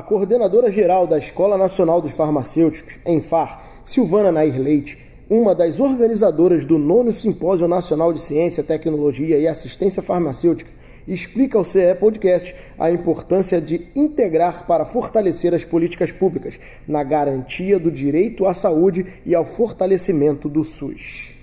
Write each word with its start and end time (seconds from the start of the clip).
A 0.00 0.02
coordenadora 0.02 0.70
geral 0.70 1.06
da 1.06 1.18
Escola 1.18 1.58
Nacional 1.58 2.00
dos 2.00 2.12
Farmacêuticos, 2.12 2.94
ENFAR, 3.04 3.62
Silvana 3.84 4.32
Nair 4.32 4.58
Leite, 4.58 4.96
uma 5.28 5.54
das 5.54 5.78
organizadoras 5.78 6.64
do 6.64 6.78
nono 6.78 7.12
Simpósio 7.12 7.68
Nacional 7.68 8.10
de 8.10 8.18
Ciência, 8.18 8.64
Tecnologia 8.64 9.36
e 9.38 9.46
Assistência 9.46 10.02
Farmacêutica, 10.02 10.70
explica 11.06 11.58
ao 11.58 11.64
CE 11.64 11.94
Podcast 12.00 12.54
a 12.78 12.90
importância 12.90 13.60
de 13.60 13.88
integrar 13.94 14.66
para 14.66 14.86
fortalecer 14.86 15.52
as 15.52 15.64
políticas 15.64 16.10
públicas 16.10 16.58
na 16.88 17.04
garantia 17.04 17.78
do 17.78 17.90
direito 17.90 18.46
à 18.46 18.54
saúde 18.54 19.04
e 19.26 19.34
ao 19.34 19.44
fortalecimento 19.44 20.48
do 20.48 20.64
SUS. 20.64 21.39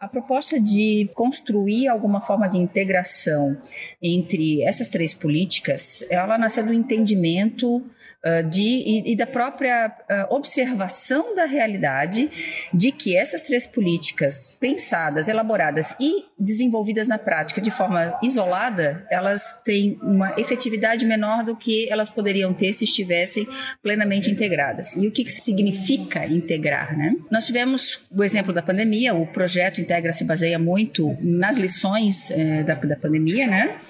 A 0.00 0.06
proposta 0.06 0.60
de 0.60 1.10
construir 1.12 1.88
alguma 1.88 2.20
forma 2.20 2.48
de 2.48 2.56
integração 2.56 3.58
entre 4.00 4.62
essas 4.62 4.88
três 4.88 5.12
políticas, 5.12 6.06
ela 6.08 6.38
nasceu 6.38 6.64
do 6.64 6.72
entendimento 6.72 7.78
uh, 7.78 8.48
de, 8.48 8.62
e, 8.62 9.12
e, 9.12 9.16
da 9.16 9.26
própria 9.26 9.88
uh, 9.88 10.34
observação 10.34 11.34
da 11.34 11.46
realidade 11.46 12.30
de 12.72 12.92
que 12.92 13.16
essas 13.16 13.42
três 13.42 13.66
políticas 13.66 14.56
pensadas, 14.60 15.26
elaboradas 15.26 15.96
e 16.00 16.26
desenvolvidas 16.38 17.08
na 17.08 17.18
prática 17.18 17.60
de 17.60 17.70
forma 17.70 18.16
isolada, 18.22 19.04
elas 19.10 19.58
têm 19.64 19.98
uma 20.00 20.32
efetividade 20.38 21.04
menor 21.04 21.42
do 21.42 21.56
que 21.56 21.90
elas 21.90 22.08
poderiam 22.08 22.54
ter 22.54 22.72
se 22.72 22.84
estivessem 22.84 23.46
plenamente 23.82 24.30
integradas. 24.30 24.94
E 24.94 25.08
o 25.08 25.10
que, 25.10 25.24
que 25.24 25.32
significa 25.32 26.24
integrar? 26.24 26.96
Né? 26.96 27.16
Nós 27.30 27.46
tivemos 27.46 28.00
o 28.10 28.22
exemplo 28.22 28.52
da 28.52 28.62
pandemia, 28.62 29.12
o 29.12 29.26
projeto 29.26 29.80
Integra 29.88 30.12
se 30.12 30.22
baseia 30.22 30.58
muito 30.58 31.16
nas 31.18 31.56
lições 31.56 32.30
é, 32.30 32.62
da, 32.62 32.74
da 32.74 32.94
pandemia, 32.94 33.46
né? 33.46 33.80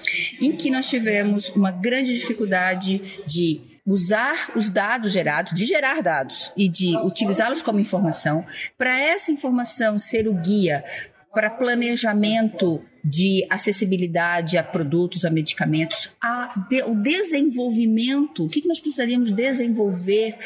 Em 0.41 0.53
que 0.53 0.71
nós 0.71 0.89
tivemos 0.89 1.49
uma 1.51 1.73
grande 1.73 2.15
dificuldade 2.15 3.03
de 3.27 3.61
usar 3.85 4.53
os 4.55 4.71
dados 4.71 5.11
gerados, 5.11 5.53
de 5.53 5.67
gerar 5.67 6.01
dados 6.01 6.53
e 6.57 6.69
de 6.69 6.97
utilizá-los 6.99 7.63
como 7.63 7.81
informação, 7.81 8.47
para 8.77 8.97
essa 8.97 9.33
informação 9.33 9.99
ser 9.99 10.29
o 10.29 10.35
guia 10.35 10.85
para 11.35 11.51
planejamento 11.51 12.81
de 13.05 13.45
acessibilidade 13.51 14.57
a 14.57 14.63
produtos, 14.63 15.25
a 15.25 15.31
medicamentos, 15.31 16.11
a 16.23 16.67
de, 16.71 16.83
o 16.83 16.95
desenvolvimento, 16.95 18.45
o 18.45 18.49
que, 18.49 18.61
que 18.61 18.69
nós 18.69 18.79
precisaríamos 18.79 19.33
desenvolver 19.33 20.37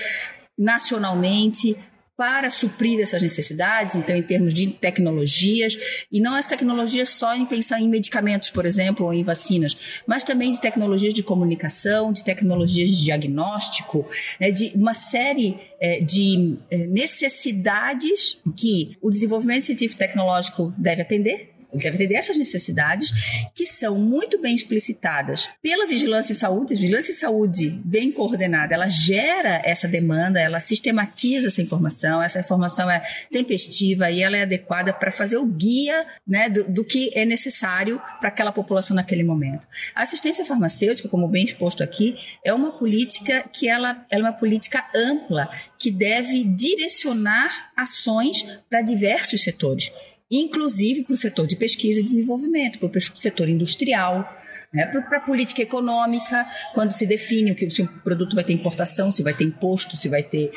nacionalmente 0.59 1.77
para 2.23 2.51
suprir 2.51 3.01
essas 3.01 3.21
necessidades, 3.21 3.97
então 3.97 4.15
em 4.15 4.23
termos 4.23 4.55
de 4.55 4.69
tecnologias, 4.69 5.77
e 6.13 6.21
não 6.21 6.37
as 6.37 6.47
tecnologias 6.47 7.09
só 7.09 7.35
em 7.35 7.45
pensar 7.45 7.81
em 7.81 7.89
medicamentos, 7.89 8.49
por 8.49 8.65
exemplo, 8.65 9.07
ou 9.07 9.13
em 9.13 9.25
vacinas, 9.25 10.05
mas 10.07 10.23
também 10.23 10.53
de 10.53 10.61
tecnologias 10.61 11.13
de 11.13 11.21
comunicação, 11.21 12.13
de 12.13 12.23
tecnologias 12.23 12.91
de 12.91 13.07
diagnóstico, 13.07 14.07
né, 14.39 14.53
de 14.53 14.71
uma 14.77 14.95
série 14.95 15.59
é, 15.81 16.01
de 16.01 16.59
é, 16.71 16.87
necessidades 16.87 18.39
que 18.57 18.97
o 19.03 19.11
desenvolvimento 19.11 19.67
científico 19.67 20.01
e 20.01 20.07
tecnológico 20.07 20.73
deve 20.79 21.03
atender, 21.03 21.52
ele 21.73 21.83
deve 21.83 21.97
atender 21.97 22.15
essas 22.15 22.37
necessidades 22.37 23.11
que 23.55 23.65
são 23.65 23.99
muito 23.99 24.41
bem 24.41 24.55
explicitadas 24.55 25.49
pela 25.63 25.87
vigilância 25.87 26.33
em 26.33 26.37
saúde. 26.37 26.75
A 26.75 26.77
vigilância 26.77 27.13
em 27.13 27.15
saúde 27.15 27.81
bem 27.85 28.13
coordenada, 28.13 28.75
ela 28.75 28.89
gera 28.89 29.63
essa 29.65 29.89
demanda, 29.89 30.41
ela 30.41 30.61
sistematiza 30.61 31.49
essa 31.49 31.63
informação, 31.63 32.23
essa 32.23 32.41
informação 32.41 32.91
é 32.91 33.03
tempestiva 33.31 34.11
e 34.11 34.23
ela 34.23 34.37
é 34.37 34.43
adequada 34.43 34.93
para 34.93 35.11
fazer 35.11 35.39
o 35.39 35.47
guia 35.47 36.07
né, 36.27 36.49
do, 36.49 36.71
do 36.71 36.85
que 36.85 37.11
é 37.15 37.25
necessário 37.25 38.01
para 38.21 38.29
aquela 38.29 38.53
população 38.53 38.95
naquele 38.95 39.25
momento. 39.25 39.67
A 39.95 40.03
assistência 40.03 40.45
farmacêutica, 40.45 41.09
como 41.09 41.29
bem 41.29 41.45
exposto 41.45 41.83
aqui, 41.83 42.17
é 42.45 42.53
uma 42.53 42.73
política 42.79 43.49
que 43.53 43.69
ela, 43.69 44.05
ela 44.11 44.29
é 44.29 44.31
uma 44.31 44.39
política 44.39 44.85
ampla 44.95 45.49
que 45.79 45.91
deve 45.91 46.45
direcionar 46.45 47.73
ações 47.77 48.45
para 48.69 48.83
diversos 48.83 49.43
setores 49.43 49.91
inclusive 50.33 51.05
para 51.05 51.15
o 51.15 51.17
setor 51.17 51.47
de 51.47 51.57
pesquisa 51.57 52.01
e 52.01 52.03
desenvolvimento, 52.03 52.79
para 52.79 52.99
o 52.99 53.17
setor 53.17 53.49
industrial, 53.49 54.43
né, 54.73 54.87
para 54.87 55.19
a 55.19 55.21
política 55.21 55.61
econômica, 55.61 56.47
quando 56.73 56.93
se 56.93 57.07
define 57.07 57.53
o 57.53 57.55
que 57.55 57.69
se 57.69 57.83
o 57.83 57.89
produto 58.01 58.35
vai 58.35 58.43
ter 58.43 58.55
importação, 58.55 59.13
se 59.13 59.23
vai 59.23 59.35
ter 59.35 59.45
imposto, 59.45 59.97
se 59.97 60.09
vai 60.09 60.23
ter 60.23 60.51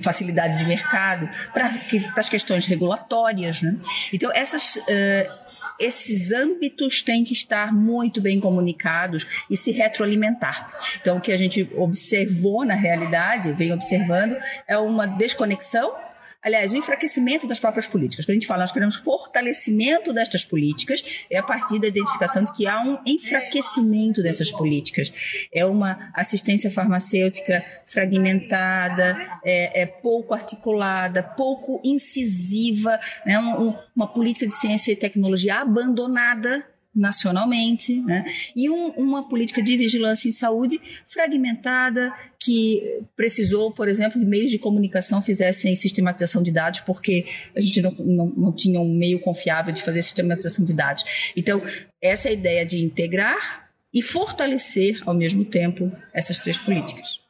facilidade 0.00 0.58
de 0.58 0.64
mercado, 0.64 1.28
para 1.52 1.70
as 2.16 2.28
questões 2.28 2.66
regulatórias. 2.66 3.60
Né? 3.60 3.76
Então, 4.12 4.30
essas. 4.32 4.76
Uh, 4.76 5.40
esses 5.80 6.30
âmbitos 6.30 7.00
têm 7.00 7.24
que 7.24 7.32
estar 7.32 7.72
muito 7.72 8.20
bem 8.20 8.38
comunicados 8.38 9.26
e 9.48 9.56
se 9.56 9.70
retroalimentar. 9.70 10.70
Então, 11.00 11.16
o 11.16 11.20
que 11.22 11.32
a 11.32 11.38
gente 11.38 11.66
observou 11.74 12.66
na 12.66 12.74
realidade, 12.74 13.50
vem 13.52 13.72
observando, 13.72 14.36
é 14.68 14.76
uma 14.76 15.06
desconexão 15.06 15.94
Aliás, 16.42 16.72
o 16.72 16.76
enfraquecimento 16.76 17.46
das 17.46 17.58
próprias 17.58 17.86
políticas. 17.86 18.24
Quando 18.24 18.30
a 18.30 18.34
gente 18.34 18.46
fala, 18.46 18.60
nós 18.60 18.72
queremos 18.72 18.96
fortalecimento 18.96 20.12
destas 20.12 20.42
políticas, 20.42 21.02
é 21.30 21.36
a 21.36 21.42
partir 21.42 21.78
da 21.78 21.88
identificação 21.88 22.42
de 22.42 22.52
que 22.52 22.66
há 22.66 22.80
um 22.80 22.98
enfraquecimento 23.04 24.22
dessas 24.22 24.50
políticas. 24.50 25.48
É 25.52 25.66
uma 25.66 26.10
assistência 26.14 26.70
farmacêutica 26.70 27.62
fragmentada, 27.84 29.18
é, 29.44 29.82
é 29.82 29.86
pouco 29.86 30.32
articulada, 30.32 31.22
pouco 31.22 31.80
incisiva, 31.84 32.98
né? 33.26 33.38
Um, 33.38 33.74
uma 33.94 34.06
política 34.06 34.46
de 34.46 34.54
ciência 34.54 34.92
e 34.92 34.96
tecnologia 34.96 35.56
abandonada 35.56 36.64
nacionalmente, 36.94 38.00
né? 38.00 38.24
e 38.54 38.68
um, 38.68 38.88
uma 38.90 39.28
política 39.28 39.62
de 39.62 39.76
vigilância 39.76 40.28
em 40.28 40.32
saúde 40.32 40.80
fragmentada, 41.06 42.12
que 42.38 42.82
precisou, 43.14 43.70
por 43.70 43.86
exemplo, 43.86 44.18
que 44.18 44.26
meios 44.26 44.50
de 44.50 44.58
comunicação 44.58 45.22
fizessem 45.22 45.74
sistematização 45.76 46.42
de 46.42 46.50
dados, 46.50 46.80
porque 46.80 47.26
a 47.54 47.60
gente 47.60 47.80
não, 47.80 47.90
não, 47.92 48.26
não 48.36 48.52
tinha 48.52 48.80
um 48.80 48.92
meio 48.92 49.20
confiável 49.20 49.72
de 49.72 49.82
fazer 49.82 50.02
sistematização 50.02 50.64
de 50.64 50.72
dados. 50.72 51.32
Então, 51.36 51.62
essa 52.02 52.28
é 52.28 52.30
a 52.30 52.34
ideia 52.34 52.66
de 52.66 52.82
integrar 52.84 53.70
e 53.92 54.02
fortalecer, 54.02 55.00
ao 55.06 55.14
mesmo 55.14 55.44
tempo, 55.44 55.90
essas 56.12 56.38
três 56.38 56.58
políticas. 56.58 57.20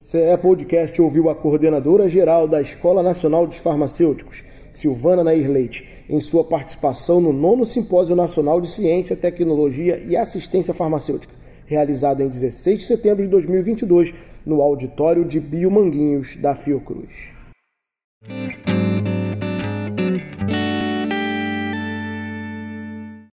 CE 0.00 0.36
Podcast 0.40 1.00
ouviu 1.02 1.28
a 1.28 1.34
coordenadora 1.34 2.08
geral 2.08 2.48
da 2.48 2.60
Escola 2.60 3.02
Nacional 3.02 3.46
dos 3.46 3.58
Farmacêuticos, 3.58 4.42
Silvana 4.72 5.24
Nair 5.24 5.50
Leite, 5.50 5.86
em 6.08 6.20
sua 6.20 6.44
participação 6.44 7.20
no 7.20 7.32
nono 7.32 7.64
Simpósio 7.64 8.16
Nacional 8.16 8.60
de 8.60 8.68
Ciência, 8.68 9.16
Tecnologia 9.16 10.02
e 10.06 10.16
Assistência 10.16 10.74
Farmacêutica, 10.74 11.34
realizado 11.66 12.22
em 12.22 12.28
16 12.28 12.78
de 12.78 12.84
setembro 12.84 13.22
de 13.22 13.28
2022 13.28 14.14
no 14.44 14.62
auditório 14.62 15.24
de 15.24 15.38
Biomanguinhos 15.38 16.36
da 16.36 16.54
Fiocruz. 16.54 17.37